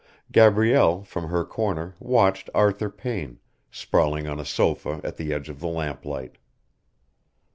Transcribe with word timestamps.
Gabrielle 0.31 1.03
from 1.03 1.27
her 1.27 1.45
corner 1.45 1.95
watched 1.99 2.49
Arthur 2.55 2.89
Payne, 2.89 3.37
sprawling 3.69 4.27
on 4.27 4.39
a 4.39 4.45
sofa 4.45 4.99
at 5.03 5.17
the 5.17 5.31
edge 5.31 5.47
of 5.47 5.59
the 5.59 5.67
lamp 5.67 6.05
light. 6.05 6.39